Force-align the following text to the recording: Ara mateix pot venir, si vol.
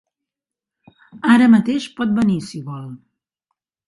Ara 1.33 1.49
mateix 1.55 1.85
pot 1.99 2.15
venir, 2.21 2.39
si 2.47 2.63
vol. 2.71 2.89